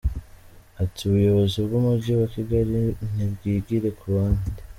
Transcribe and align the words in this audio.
Ati” 0.83 0.99
Ubuyobozi 1.05 1.57
bw’Umujyi 1.65 2.11
wa 2.19 2.27
Kigali 2.33 2.79
ni 3.15 3.25
bwigire 3.31 3.89
ku 3.99 4.05
bandi. 4.13 4.49